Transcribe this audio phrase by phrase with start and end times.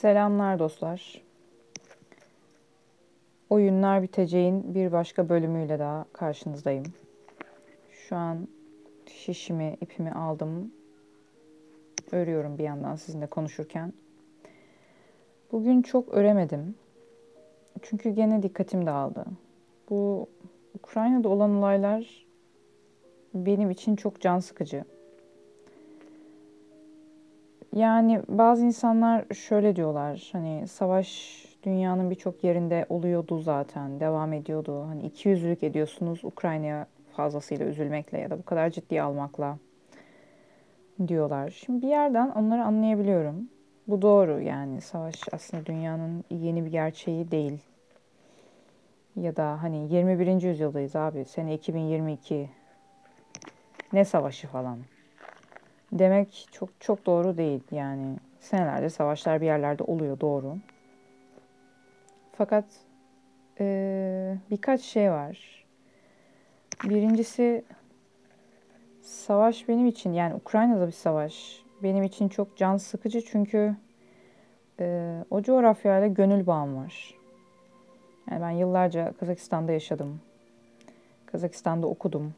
[0.00, 1.22] Selamlar dostlar.
[3.50, 6.84] Oyunlar biteceğin bir başka bölümüyle daha karşınızdayım.
[7.92, 8.48] Şu an
[9.06, 10.72] şişimi, ipimi aldım.
[12.12, 13.92] Örüyorum bir yandan sizinle konuşurken.
[15.52, 16.74] Bugün çok öremedim.
[17.82, 19.24] Çünkü gene dikkatim dağıldı.
[19.90, 20.28] Bu
[20.74, 22.26] Ukrayna'da olan olaylar
[23.34, 24.84] benim için çok can sıkıcı.
[27.76, 30.28] Yani bazı insanlar şöyle diyorlar.
[30.32, 34.00] Hani savaş dünyanın birçok yerinde oluyordu zaten.
[34.00, 34.84] Devam ediyordu.
[34.88, 39.58] Hani iki yüzlülük ediyorsunuz Ukrayna'ya fazlasıyla üzülmekle ya da bu kadar ciddiye almakla
[41.08, 41.50] diyorlar.
[41.50, 43.48] Şimdi bir yerden onları anlayabiliyorum.
[43.88, 47.58] Bu doğru yani savaş aslında dünyanın yeni bir gerçeği değil.
[49.16, 50.42] Ya da hani 21.
[50.42, 51.24] yüzyıldayız abi.
[51.24, 52.50] Sene 2022.
[53.92, 54.78] Ne savaşı falan
[55.92, 57.60] demek çok çok doğru değil.
[57.70, 60.56] Yani senelerde savaşlar bir yerlerde oluyor doğru.
[62.32, 62.64] Fakat
[63.60, 65.64] e, birkaç şey var.
[66.84, 67.64] Birincisi
[69.02, 73.76] savaş benim için yani Ukrayna'da bir savaş benim için çok can sıkıcı çünkü
[74.80, 77.14] e, o coğrafyayla gönül bağım var.
[78.30, 80.20] Yani ben yıllarca Kazakistan'da yaşadım.
[81.26, 82.34] Kazakistan'da okudum.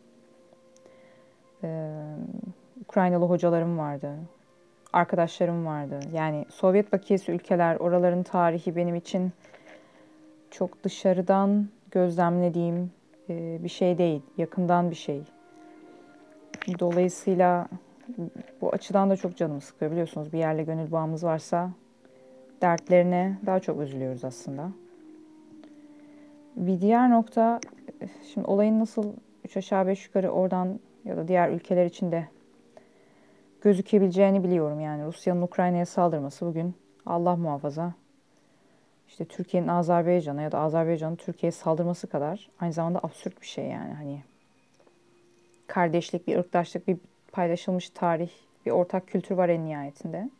[1.64, 1.92] Ee,
[2.80, 4.10] Ukraynalı hocalarım vardı.
[4.92, 6.00] Arkadaşlarım vardı.
[6.12, 9.32] Yani Sovyet bakiyesi ülkeler, oraların tarihi benim için
[10.50, 12.90] çok dışarıdan gözlemlediğim
[13.28, 14.22] e, bir şey değil.
[14.36, 15.22] Yakından bir şey.
[16.78, 17.66] Dolayısıyla
[18.60, 20.32] bu açıdan da çok canımı sıkıyor biliyorsunuz.
[20.32, 21.70] Bir yerle gönül bağımız varsa
[22.62, 24.70] dertlerine daha çok üzülüyoruz aslında.
[26.56, 27.60] Bir diğer nokta,
[28.34, 29.12] şimdi olayın nasıl
[29.44, 32.28] üç aşağı beş yukarı oradan ya da diğer ülkeler için de
[33.62, 34.80] gözükebileceğini biliyorum.
[34.80, 36.74] Yani Rusya'nın Ukrayna'ya saldırması bugün
[37.06, 37.94] Allah muhafaza
[39.08, 43.94] işte Türkiye'nin Azerbaycan'a ya da Azerbaycan'ın Türkiye'ye saldırması kadar aynı zamanda absürt bir şey yani
[43.94, 44.22] hani
[45.66, 46.98] kardeşlik, bir ırktaşlık, bir
[47.32, 48.30] paylaşılmış tarih,
[48.66, 50.30] bir ortak kültür var en nihayetinde.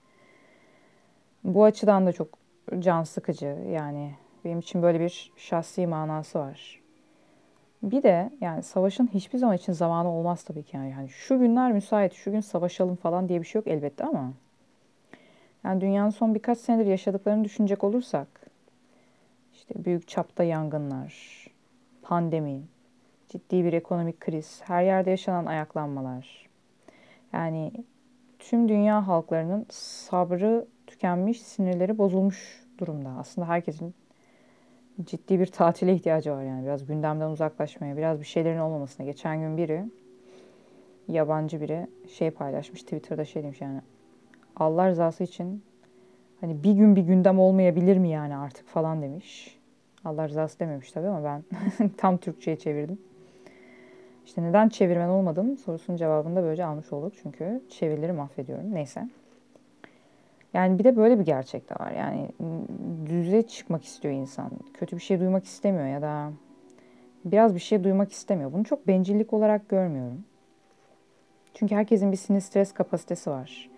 [1.45, 2.29] Bu açıdan da çok
[2.79, 4.15] can sıkıcı yani
[4.45, 6.80] benim için böyle bir şahsi manası var.
[7.83, 10.77] Bir de yani savaşın hiçbir zaman için zamanı olmaz tabii ki.
[10.77, 14.33] Yani, yani şu günler müsait, şu gün savaşalım falan diye bir şey yok elbette ama
[15.65, 18.29] yani dünyanın son birkaç senedir yaşadıklarını düşünecek olursak
[19.55, 21.47] işte büyük çapta yangınlar,
[22.03, 22.63] pandemi,
[23.29, 26.49] ciddi bir ekonomik kriz, her yerde yaşanan ayaklanmalar.
[27.33, 27.73] Yani
[28.39, 33.11] tüm dünya halklarının sabrı tükenmiş, sinirleri bozulmuş durumda.
[33.19, 33.95] Aslında herkesin
[35.07, 36.65] ciddi bir tatile ihtiyacı var yani.
[36.65, 39.07] Biraz gündemden uzaklaşmaya, biraz bir şeylerin olmamasına.
[39.07, 39.85] Geçen gün biri,
[41.09, 43.81] yabancı biri şey paylaşmış Twitter'da şey demiş yani.
[44.57, 45.63] Allah rızası için
[46.41, 49.59] hani bir gün bir gündem olmayabilir mi yani artık falan demiş.
[50.05, 51.45] Allah rızası dememiş tabii ama ben
[51.97, 52.99] tam Türkçe'ye çevirdim.
[54.27, 57.13] İşte neden çevirmen olmadım sorusunun cevabını da böylece almış olduk.
[57.23, 58.75] Çünkü çevirileri mahvediyorum.
[58.75, 59.09] Neyse.
[60.55, 61.93] Yani bir de böyle bir gerçek de var.
[61.93, 62.29] Yani
[63.07, 64.51] düze çıkmak istiyor insan.
[64.75, 66.33] Kötü bir şey duymak istemiyor ya da
[67.25, 68.53] biraz bir şey duymak istemiyor.
[68.53, 70.25] Bunu çok bencillik olarak görmüyorum.
[71.55, 73.71] Çünkü herkesin bir sinir stres kapasitesi var.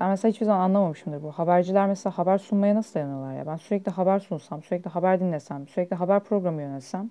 [0.00, 1.30] Ben mesela hiçbir zaman anlamamışımdır bu.
[1.30, 3.46] Haberciler mesela haber sunmaya nasıl dayanıyorlar ya?
[3.46, 7.10] Ben sürekli haber sunsam, sürekli haber dinlesem, sürekli haber programı yönetsem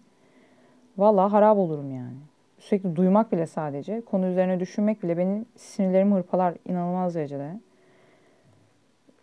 [0.98, 2.18] vallahi harap olurum yani.
[2.60, 7.60] Sürekli duymak bile sadece, konu üzerine düşünmek bile benim sinirlerimi hırpalar inanılmaz derecede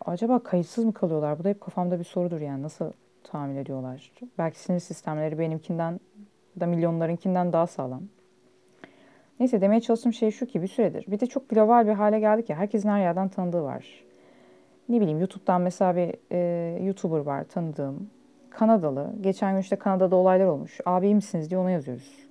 [0.05, 1.39] acaba kayıtsız mı kalıyorlar?
[1.39, 2.91] Bu da hep kafamda bir sorudur yani nasıl
[3.23, 4.11] tahammül ediyorlar?
[4.37, 5.99] Belki sinir sistemleri benimkinden
[6.59, 8.01] da milyonlarınkinden daha sağlam.
[9.39, 11.05] Neyse demeye çalıştığım şey şu ki bir süredir.
[11.07, 12.57] Bir de çok global bir hale geldik ya.
[12.57, 14.03] Herkesin her yerden tanıdığı var.
[14.89, 18.09] Ne bileyim YouTube'dan mesela bir e, YouTuber var tanıdığım.
[18.49, 19.13] Kanadalı.
[19.21, 20.79] Geçen gün işte Kanada'da olaylar olmuş.
[20.85, 22.29] Abi misiniz diye ona yazıyoruz.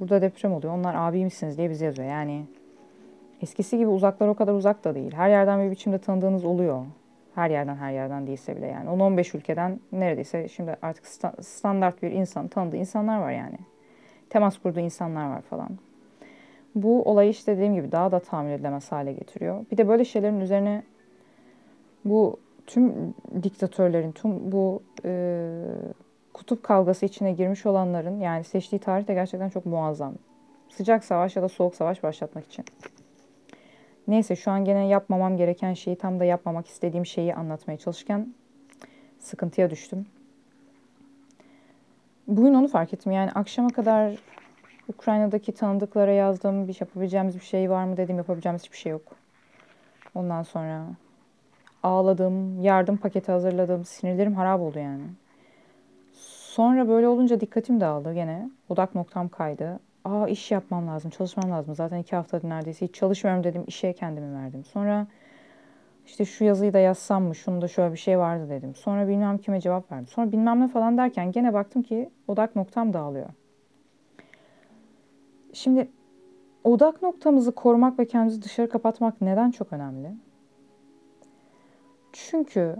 [0.00, 0.74] Burada deprem oluyor.
[0.74, 2.08] Onlar abi misiniz diye bize yazıyor.
[2.08, 2.44] Yani
[3.42, 5.12] eskisi gibi uzaklar o kadar uzak da değil.
[5.12, 6.84] Her yerden bir biçimde tanıdığınız oluyor.
[7.38, 8.90] Her yerden her yerden değilse bile yani.
[8.90, 11.06] 10-15 ülkeden neredeyse şimdi artık
[11.40, 13.58] standart bir insan, tanıdığı insanlar var yani.
[14.30, 15.68] Temas kurduğu insanlar var falan.
[16.74, 19.64] Bu olayı işte dediğim gibi daha da tahammül edilemez hale getiriyor.
[19.72, 20.82] Bir de böyle şeylerin üzerine
[22.04, 22.36] bu
[22.66, 25.50] tüm diktatörlerin, tüm bu e,
[26.32, 30.14] kutup kavgası içine girmiş olanların yani seçtiği tarih de gerçekten çok muazzam.
[30.68, 32.64] Sıcak savaş ya da soğuk savaş başlatmak için.
[34.08, 38.34] Neyse şu an gene yapmamam gereken şeyi tam da yapmamak istediğim şeyi anlatmaya çalışırken
[39.18, 40.06] sıkıntıya düştüm.
[42.26, 43.12] Bugün onu fark ettim.
[43.12, 44.14] Yani akşama kadar
[44.88, 46.68] Ukrayna'daki tanıdıklara yazdım.
[46.68, 48.16] Bir yapabileceğimiz bir şey var mı dedim.
[48.16, 49.16] Yapabileceğimiz hiçbir şey yok.
[50.14, 50.86] Ondan sonra
[51.82, 53.84] ağladım, yardım paketi hazırladım.
[53.84, 55.04] Sinirlerim harap oldu yani.
[56.12, 58.50] Sonra böyle olunca dikkatim dağıldı gene.
[58.68, 59.80] Odak noktam kaydı.
[60.04, 61.74] Aa iş yapmam lazım, çalışmam lazım.
[61.74, 63.64] Zaten iki haftadır neredeyse hiç çalışmıyorum dedim.
[63.66, 64.64] İşe kendimi verdim.
[64.64, 65.06] Sonra
[66.06, 68.74] işte şu yazıyı da yazsam mı, şunu da şöyle bir şey vardı dedim.
[68.74, 70.06] Sonra bilmem kime cevap verdim.
[70.06, 73.28] Sonra bilmem ne falan derken gene baktım ki odak noktam dağılıyor.
[75.52, 75.88] Şimdi
[76.64, 80.14] odak noktamızı korumak ve kendimizi dışarı kapatmak neden çok önemli?
[82.12, 82.76] Çünkü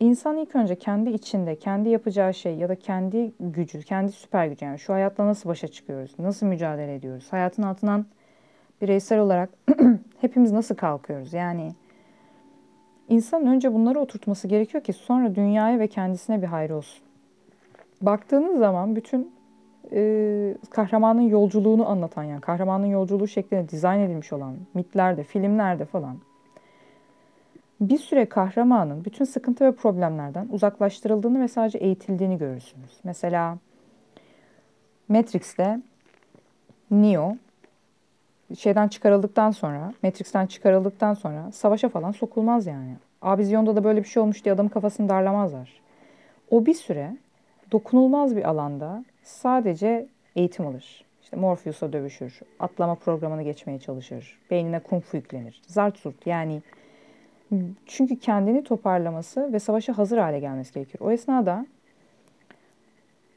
[0.00, 4.64] insan ilk önce kendi içinde, kendi yapacağı şey ya da kendi gücü, kendi süper gücü
[4.64, 8.06] yani şu hayatla nasıl başa çıkıyoruz, nasıl mücadele ediyoruz, hayatın altından
[8.82, 9.50] bireysel olarak
[10.20, 11.32] hepimiz nasıl kalkıyoruz?
[11.32, 11.72] Yani
[13.08, 17.04] insan önce bunları oturtması gerekiyor ki sonra dünyaya ve kendisine bir hayır olsun.
[18.02, 19.32] Baktığınız zaman bütün
[19.92, 26.16] e, kahramanın yolculuğunu anlatan yani kahramanın yolculuğu şeklinde dizayn edilmiş olan mitlerde, filmlerde falan
[27.88, 32.90] bir süre kahramanın bütün sıkıntı ve problemlerden uzaklaştırıldığını ve sadece eğitildiğini görürsünüz.
[33.04, 33.58] Mesela
[35.08, 35.80] Matrix'te
[36.90, 37.36] Neo
[38.58, 42.96] şeyden çıkarıldıktan sonra, Matrix'ten çıkarıldıktan sonra savaşa falan sokulmaz yani.
[43.22, 45.80] Abi Zion'da da böyle bir şey olmuş diye adamın kafasını darlamazlar.
[46.50, 47.16] O bir süre
[47.72, 50.06] dokunulmaz bir alanda sadece
[50.36, 51.04] eğitim alır.
[51.22, 55.62] İşte Morpheus'a dövüşür, atlama programını geçmeye çalışır, beynine kung fu yüklenir.
[55.66, 56.62] Zart zurt yani
[57.86, 61.00] çünkü kendini toparlaması ve savaşa hazır hale gelmesi gerekir.
[61.00, 61.66] O esnada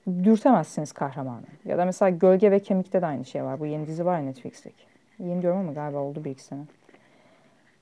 [0.08, 1.46] dürtemezsiniz kahramanı.
[1.66, 3.60] Ya da mesela Gölge ve Kemik'te de aynı şey var.
[3.60, 4.84] Bu yeni dizi var ya Netflix'teki.
[5.20, 6.62] Yeni diyorum ama galiba oldu bir iki sene.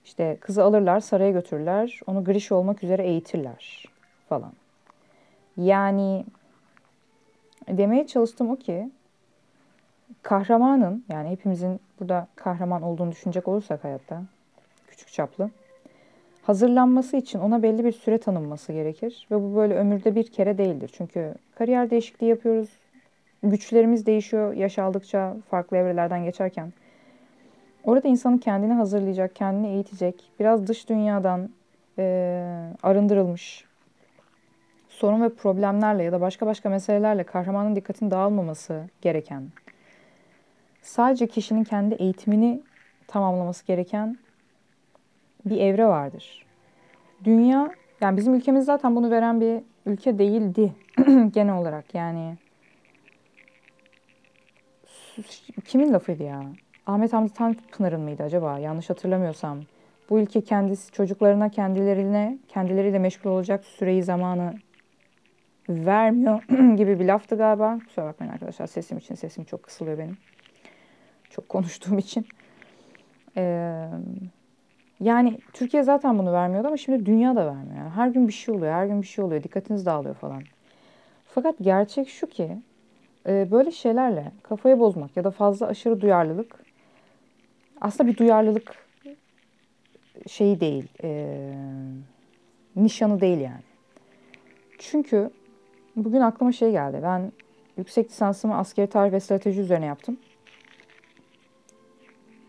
[0.06, 2.00] İşte kızı alırlar, saraya götürürler.
[2.08, 3.86] Onu griş olmak üzere eğitirler
[4.30, 4.54] falan.
[5.58, 6.26] Yani
[7.68, 8.90] demeye çalıştım o ki
[10.22, 14.24] kahramanın yani hepimizin burada kahraman olduğunu düşünecek olursak hayatta
[14.88, 15.50] küçük çaplı
[16.46, 20.92] hazırlanması için ona belli bir süre tanınması gerekir ve bu böyle ömürde bir kere değildir.
[20.98, 22.70] Çünkü kariyer değişikliği yapıyoruz.
[23.44, 26.74] Güçlerimiz değişiyor yaş aldıkça farklı evrelerden geçerken.
[27.84, 31.50] Orada insanın kendini hazırlayacak, kendini eğitecek, biraz dış dünyadan
[31.98, 33.66] e, arındırılmış
[34.90, 39.44] sorun ve problemlerle ya da başka başka meselelerle kahramanın dikkatini dağılmaması gereken,
[40.82, 42.62] sadece kişinin kendi eğitimini
[43.08, 44.18] tamamlaması gereken
[45.46, 46.46] bir evre vardır.
[47.24, 47.72] Dünya,
[48.02, 50.72] yani bizim ülkemiz zaten bunu veren bir ülke değildi
[51.34, 52.38] genel olarak yani.
[55.66, 56.46] Kimin lafıydı ya?
[56.86, 58.60] Ahmet Hamdi Tanpınar'ın mıydı acaba?
[58.60, 59.60] Yanlış hatırlamıyorsam.
[60.10, 64.54] Bu ülke kendisi çocuklarına kendilerine kendileriyle meşgul olacak süreyi zamanı
[65.70, 66.44] vermiyor
[66.78, 67.80] gibi bir laftı galiba.
[67.88, 70.18] Kusura bakmayın arkadaşlar sesim için sesim çok kısılıyor benim.
[71.30, 72.28] Çok konuştuğum için.
[73.38, 73.88] Ee,
[75.00, 77.78] yani Türkiye zaten bunu vermiyordu ama şimdi dünya da vermiyor.
[77.78, 79.44] Yani her gün bir şey oluyor, her gün bir şey oluyor.
[79.44, 80.44] Dikkatiniz dağılıyor falan.
[81.28, 82.58] Fakat gerçek şu ki
[83.28, 86.66] e, böyle şeylerle kafayı bozmak ya da fazla aşırı duyarlılık
[87.82, 88.76] aslında bir duyarlılık
[90.28, 91.40] şeyi değil, e,
[92.76, 93.64] nişanı değil yani.
[94.78, 95.30] Çünkü
[95.96, 97.00] bugün aklıma şey geldi.
[97.04, 97.32] Ben
[97.78, 100.18] yüksek lisansımı askeri tarih ve strateji üzerine yaptım.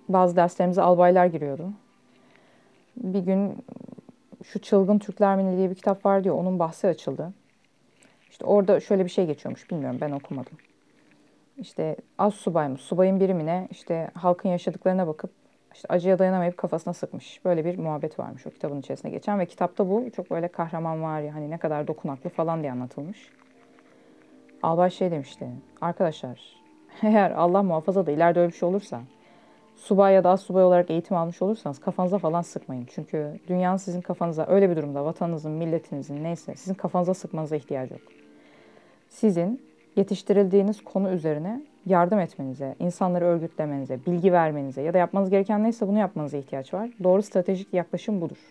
[0.08, 1.72] Bazı derslerimize albaylar giriyordu
[2.96, 3.64] bir gün
[4.44, 6.38] şu Çılgın Türkler mi diye bir kitap var diyor.
[6.38, 7.32] Onun bahsi açıldı.
[8.30, 9.70] İşte orada şöyle bir şey geçiyormuş.
[9.70, 10.52] Bilmiyorum ben okumadım.
[11.58, 12.78] İşte az subay mı?
[12.78, 15.30] Subayın birimine işte halkın yaşadıklarına bakıp
[15.74, 17.44] işte acıya dayanamayıp kafasına sıkmış.
[17.44, 21.20] Böyle bir muhabbet varmış o kitabın içerisinde geçen ve kitapta bu çok böyle kahraman var
[21.20, 23.30] ya hani ne kadar dokunaklı falan diye anlatılmış.
[24.62, 25.48] Albay şey demişti.
[25.80, 26.40] Arkadaşlar
[27.02, 29.00] eğer Allah muhafaza da ileride öyle bir şey olursa
[29.76, 32.86] subay ya da az subay olarak eğitim almış olursanız kafanıza falan sıkmayın.
[32.90, 38.02] Çünkü dünyanın sizin kafanıza öyle bir durumda vatanınızın, milletinizin neyse sizin kafanıza sıkmanıza ihtiyacı yok.
[39.08, 39.62] Sizin
[39.96, 45.98] yetiştirildiğiniz konu üzerine yardım etmenize, insanları örgütlemenize, bilgi vermenize ya da yapmanız gereken neyse bunu
[45.98, 46.90] yapmanıza ihtiyaç var.
[47.02, 48.50] Doğru stratejik yaklaşım budur.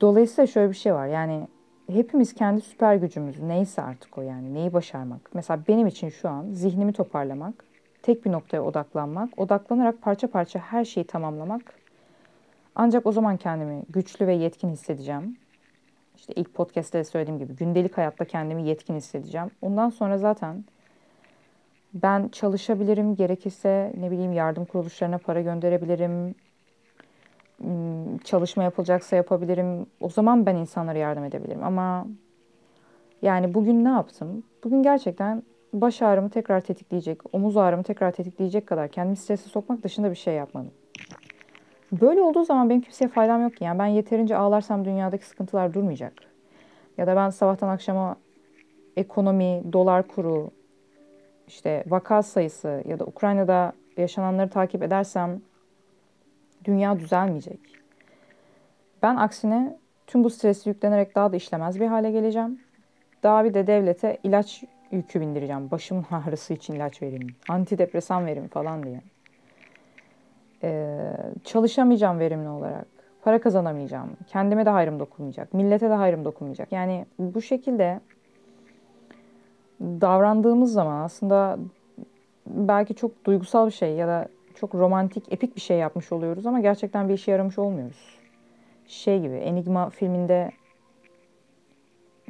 [0.00, 1.06] Dolayısıyla şöyle bir şey var.
[1.06, 1.46] Yani
[1.90, 5.30] hepimiz kendi süper gücümüzü neyse artık o yani neyi başarmak.
[5.34, 7.69] Mesela benim için şu an zihnimi toparlamak
[8.02, 11.74] tek bir noktaya odaklanmak, odaklanarak parça parça her şeyi tamamlamak.
[12.74, 15.36] Ancak o zaman kendimi güçlü ve yetkin hissedeceğim.
[16.16, 19.50] İşte ilk podcast'te de söylediğim gibi gündelik hayatta kendimi yetkin hissedeceğim.
[19.62, 20.64] Ondan sonra zaten
[21.94, 26.34] ben çalışabilirim, gerekirse ne bileyim yardım kuruluşlarına para gönderebilirim.
[27.58, 29.86] Hmm, çalışma yapılacaksa yapabilirim.
[30.00, 31.64] O zaman ben insanlara yardım edebilirim.
[31.64, 32.06] Ama
[33.22, 34.42] yani bugün ne yaptım?
[34.64, 40.10] Bugün gerçekten baş ağrımı tekrar tetikleyecek, omuz ağrımı tekrar tetikleyecek kadar kendimi strese sokmak dışında
[40.10, 40.70] bir şey yapmadım.
[41.92, 43.64] Böyle olduğu zaman benim kimseye faydam yok ki.
[43.64, 46.12] Yani ben yeterince ağlarsam dünyadaki sıkıntılar durmayacak.
[46.98, 48.16] Ya da ben sabahtan akşama
[48.96, 50.50] ekonomi, dolar kuru,
[51.48, 55.40] işte vaka sayısı ya da Ukrayna'da yaşananları takip edersem
[56.64, 57.60] dünya düzelmeyecek.
[59.02, 62.60] Ben aksine tüm bu stresi yüklenerek daha da işlemez bir hale geleceğim.
[63.22, 65.70] Daha bir de devlete ilaç yükü bindireceğim.
[65.70, 67.28] Başımın ağrısı için ilaç vereyim.
[67.48, 69.00] Antidepresan verim falan diye.
[70.62, 71.12] Ee,
[71.44, 72.86] çalışamayacağım verimli olarak.
[73.22, 74.10] Para kazanamayacağım.
[74.26, 75.54] Kendime de hayrım dokunmayacak.
[75.54, 76.72] Millete de hayrım dokunmayacak.
[76.72, 78.00] Yani bu şekilde
[79.80, 81.58] davrandığımız zaman aslında
[82.46, 86.60] belki çok duygusal bir şey ya da çok romantik, epik bir şey yapmış oluyoruz ama
[86.60, 88.18] gerçekten bir işe yaramış olmuyoruz.
[88.86, 90.50] Şey gibi Enigma filminde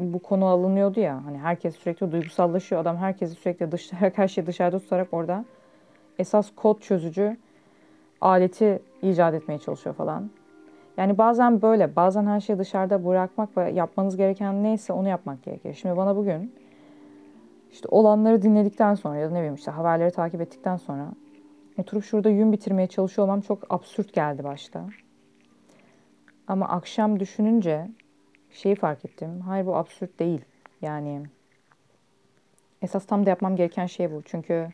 [0.01, 4.79] bu konu alınıyordu ya hani herkes sürekli duygusallaşıyor adam herkesi sürekli dışlayarak her şeyi dışarıda
[4.79, 5.45] tutarak orada
[6.19, 7.37] esas kod çözücü
[8.21, 10.31] aleti icat etmeye çalışıyor falan.
[10.97, 15.75] Yani bazen böyle bazen her şeyi dışarıda bırakmak ve yapmanız gereken neyse onu yapmak gerekir.
[15.75, 16.55] Şimdi bana bugün
[17.73, 21.13] işte olanları dinledikten sonra ya da ne bileyim işte haberleri takip ettikten sonra
[21.79, 24.85] oturup şurada yün bitirmeye çalışıyor olmam çok absürt geldi başta.
[26.47, 27.89] Ama akşam düşününce
[28.53, 29.41] şeyi fark ettim.
[29.41, 30.41] Hayır bu absürt değil.
[30.83, 31.23] Yani
[32.83, 34.23] esas tam da yapmam gereken şey bu.
[34.25, 34.69] Çünkü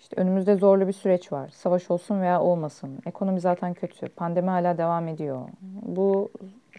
[0.00, 1.48] işte önümüzde zorlu bir süreç var.
[1.48, 2.98] Savaş olsun veya olmasın.
[3.06, 4.08] Ekonomi zaten kötü.
[4.08, 5.48] Pandemi hala devam ediyor.
[5.82, 6.30] Bu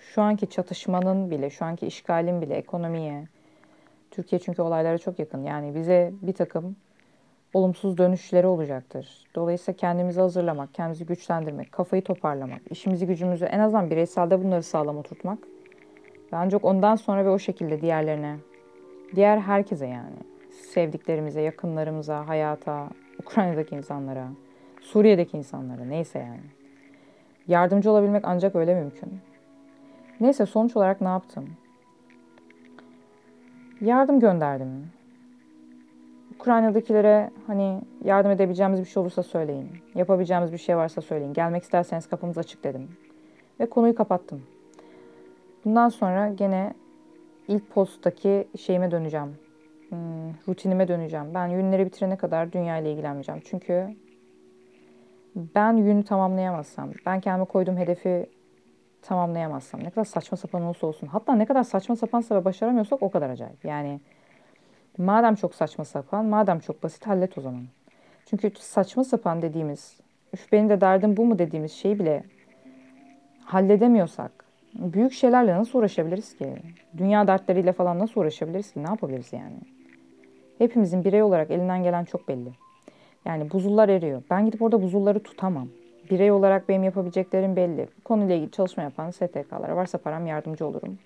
[0.01, 3.27] şu anki çatışmanın bile, şu anki işgalin bile ekonomiye,
[4.11, 5.43] Türkiye çünkü olaylara çok yakın.
[5.43, 6.75] Yani bize bir takım
[7.53, 9.27] olumsuz dönüşleri olacaktır.
[9.35, 15.39] Dolayısıyla kendimizi hazırlamak, kendimizi güçlendirmek, kafayı toparlamak, işimizi gücümüzü en azından bireyselde bunları sağlam oturtmak.
[16.33, 18.37] Ve ancak ondan sonra ve o şekilde diğerlerine,
[19.15, 20.15] diğer herkese yani,
[20.51, 24.27] sevdiklerimize, yakınlarımıza, hayata, Ukrayna'daki insanlara,
[24.81, 26.43] Suriye'deki insanlara neyse yani.
[27.47, 29.19] Yardımcı olabilmek ancak öyle mümkün.
[30.19, 31.49] Neyse sonuç olarak ne yaptım?
[33.81, 34.91] Yardım gönderdim.
[36.43, 39.69] Ukrayna'dakilere hani yardım edebileceğimiz bir şey olursa söyleyin.
[39.95, 41.33] Yapabileceğimiz bir şey varsa söyleyin.
[41.33, 42.89] Gelmek isterseniz kapımız açık dedim.
[43.59, 44.43] Ve konuyu kapattım.
[45.65, 46.73] Bundan sonra gene
[47.47, 49.35] ilk posttaki şeyime döneceğim.
[49.89, 49.97] Hmm,
[50.47, 51.33] rutinime döneceğim.
[51.33, 53.41] Ben yünleri bitirene kadar dünya ile ilgilenmeyeceğim.
[53.45, 53.87] Çünkü
[55.35, 58.29] ben yünü tamamlayamazsam, ben kendime koyduğum hedefi
[59.01, 63.11] tamamlayamazsam, ne kadar saçma sapan olursa olsun, hatta ne kadar saçma sapansa ve başaramıyorsak o
[63.11, 63.65] kadar acayip.
[63.65, 63.99] Yani
[64.97, 67.63] Madem çok saçma sapan, madem çok basit hallet o zaman.
[68.25, 69.97] Çünkü saçma sapan dediğimiz,
[70.33, 72.23] üf benim de derdim bu mu dediğimiz şeyi bile
[73.45, 74.31] halledemiyorsak
[74.73, 76.53] büyük şeylerle nasıl uğraşabiliriz ki?
[76.97, 78.83] Dünya dertleriyle falan nasıl uğraşabiliriz ki?
[78.83, 79.57] Ne yapabiliriz yani?
[80.57, 82.49] Hepimizin birey olarak elinden gelen çok belli.
[83.25, 84.23] Yani buzullar eriyor.
[84.29, 85.67] Ben gidip orada buzulları tutamam.
[86.09, 87.87] Birey olarak benim yapabileceklerim belli.
[88.03, 90.97] Konuyla ilgili çalışma yapan STK'lara varsa param yardımcı olurum.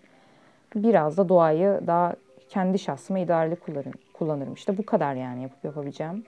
[0.75, 2.15] Biraz da doğayı daha
[2.50, 4.54] kendi şahsıma idareli kullanırım, kullanırım.
[4.54, 6.25] İşte bu kadar yani yapıp yapabileceğim.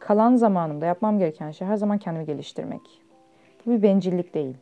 [0.00, 3.02] Kalan zamanımda yapmam gereken şey her zaman kendimi geliştirmek.
[3.66, 4.56] Bu bir bencillik değil.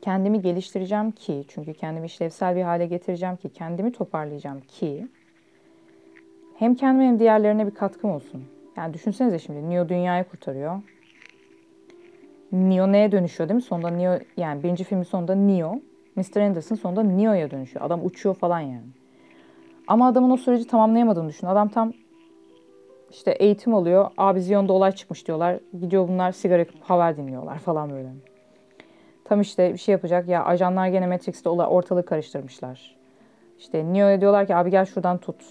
[0.00, 5.08] Kendimi geliştireceğim ki, çünkü kendimi işlevsel bir hale getireceğim ki, kendimi toparlayacağım ki
[6.54, 8.44] hem kendime hem diğerlerine bir katkım olsun.
[8.76, 10.82] Yani düşünsenize şimdi Neo dünyayı kurtarıyor.
[12.52, 13.62] Neo neye dönüşüyor değil mi?
[13.62, 15.80] Sonunda Neo yani birinci filmin sonunda Neo,
[16.16, 16.40] Mr.
[16.40, 17.84] Anderson sonunda Neo'ya dönüşüyor.
[17.86, 19.01] Adam uçuyor falan yani.
[19.92, 21.46] Ama adamın o süreci tamamlayamadığını düşün.
[21.46, 21.92] Adam tam
[23.10, 24.10] işte eğitim alıyor.
[24.16, 25.60] Abi Ziyon'da olay çıkmış diyorlar.
[25.80, 28.08] Gidiyor bunlar sigara yakıp haber dinliyorlar falan böyle.
[29.24, 30.28] Tam işte bir şey yapacak.
[30.28, 32.96] Ya ajanlar gene Matrix'te ortalığı karıştırmışlar.
[33.58, 35.44] İşte Neo'ya diyorlar ki abi gel şuradan tut.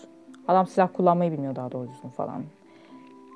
[0.47, 2.43] Adam silah kullanmayı bilmiyor daha doğrusu falan.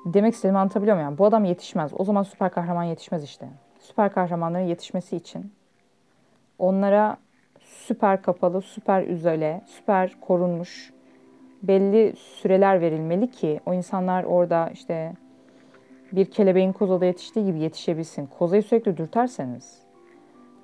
[0.06, 1.10] Demek istediğimi anlatabiliyor muyum?
[1.10, 1.92] Yani bu adam yetişmez.
[1.98, 3.48] O zaman süper kahraman yetişmez işte.
[3.78, 5.52] Süper kahramanların yetişmesi için
[6.58, 7.16] onlara
[7.60, 10.95] süper kapalı, süper üzele, süper korunmuş
[11.62, 15.12] belli süreler verilmeli ki o insanlar orada işte
[16.12, 18.28] bir kelebeğin kozada yetiştiği gibi yetişebilsin.
[18.38, 19.78] Kozayı sürekli dürterseniz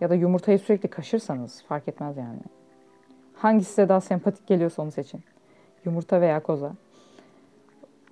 [0.01, 2.41] ya da yumurtayı sürekli kaşırsanız fark etmez yani.
[3.35, 5.21] Hangisi size daha sempatik geliyorsa onu seçin.
[5.85, 6.73] Yumurta veya koza.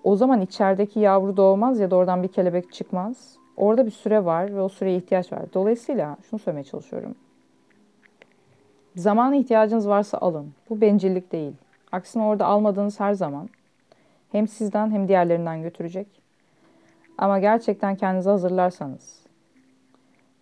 [0.05, 3.37] O zaman içerideki yavru doğmaz ya da oradan bir kelebek çıkmaz.
[3.57, 5.43] Orada bir süre var ve o süreye ihtiyaç var.
[5.55, 7.15] Dolayısıyla şunu söylemeye çalışıyorum.
[8.97, 10.53] Zamana ihtiyacınız varsa alın.
[10.71, 11.53] Bu bencillik değil.
[11.93, 13.49] Aksine orada almadığınız her zaman
[14.33, 16.07] hem sizden hem diğerlerinden götürecek.
[17.19, 19.27] Ama gerçekten kendinizi hazırlarsanız,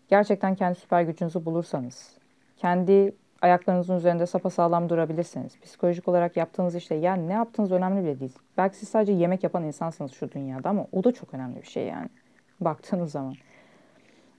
[0.09, 2.19] gerçekten kendi süper gücünüzü bulursanız,
[2.57, 5.61] kendi ayaklarınızın üzerinde sapasağlam durabilirsiniz.
[5.61, 8.39] Psikolojik olarak yaptığınız işte yani ne yaptığınız önemli bile değil.
[8.57, 11.87] Belki siz sadece yemek yapan insansınız şu dünyada ama o da çok önemli bir şey
[11.87, 12.09] yani.
[12.61, 13.35] Baktığınız zaman.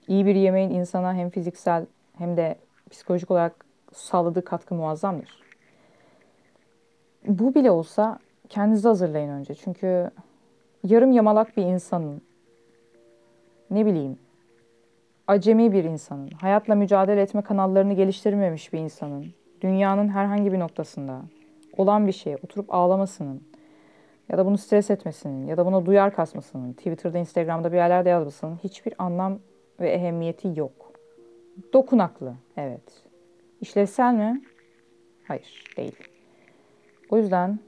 [0.07, 1.85] iyi bir yemeğin insana hem fiziksel
[2.17, 2.55] hem de
[2.91, 5.48] psikolojik olarak sağladığı katkı muazzamdır.
[7.29, 8.19] Bu bile olsa
[8.49, 9.55] kendinizi hazırlayın önce.
[9.55, 10.11] Çünkü
[10.83, 12.21] yarım yamalak bir insanın,
[13.71, 14.17] ne bileyim,
[15.27, 19.25] acemi bir insanın, hayatla mücadele etme kanallarını geliştirmemiş bir insanın,
[19.61, 21.21] dünyanın herhangi bir noktasında
[21.77, 23.41] olan bir şeye oturup ağlamasının
[24.29, 28.55] ya da bunu stres etmesinin ya da buna duyar kasmasının, Twitter'da, Instagram'da bir yerlerde yazmasının
[28.55, 29.39] hiçbir anlam
[29.79, 30.91] ve ehemmiyeti yok.
[31.73, 33.03] Dokunaklı, evet.
[33.61, 34.41] İşlevsel mi?
[35.27, 35.95] Hayır, değil.
[37.09, 37.59] O yüzden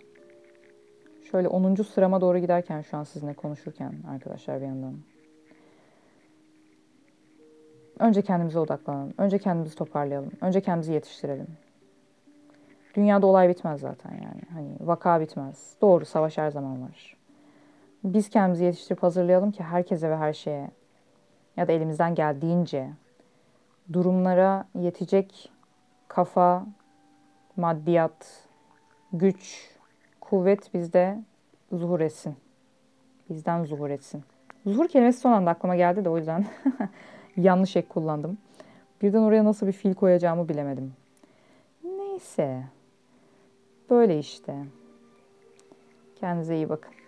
[1.32, 1.76] şöyle 10.
[1.76, 4.98] sırama doğru giderken şu an sizinle konuşurken arkadaşlar bir yandan.
[8.00, 9.14] Önce kendimize odaklanalım.
[9.18, 10.32] Önce kendimizi toparlayalım.
[10.42, 11.48] Önce kendimizi yetiştirelim.
[12.96, 14.42] Dünyada olay bitmez zaten yani.
[14.54, 15.76] Hani vaka bitmez.
[15.82, 17.18] Doğru savaş her zaman var.
[18.04, 20.72] Biz kendimizi yetiştirip hazırlayalım ki herkese ve her şeye
[21.58, 22.90] ya da elimizden geldiğince
[23.94, 25.52] durumlara yetecek
[26.08, 26.66] kafa,
[27.56, 28.48] maddiyat,
[29.14, 29.70] güç,
[30.22, 31.20] kuvvet bizde
[31.72, 32.36] zuhur etsin.
[33.30, 34.24] Bizden zuhur etsin.
[34.66, 36.46] Zuhur kelimesi son anda aklıma geldi de o yüzden
[37.38, 38.38] yanlış ek kullandım.
[39.02, 40.94] Birden oraya nasıl bir fil koyacağımı bilemedim.
[41.84, 42.64] Neyse.
[43.90, 44.56] Böyle işte.
[46.16, 47.01] Kendinize iyi bakın.